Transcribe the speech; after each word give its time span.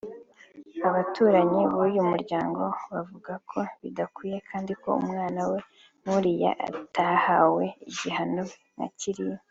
Abaturanyi 0.87 1.61
b’uyu 1.73 2.01
muryango 2.11 2.63
bavuga 2.91 3.33
ko 3.49 3.59
bidakwiye 3.81 4.37
kandi 4.49 4.71
ko 4.81 4.89
umwana 5.01 5.41
we 5.51 5.59
nk’uriya 6.01 6.51
atagahwe 6.67 7.65
igihano 7.89 8.43
nkakiriya 8.75 9.37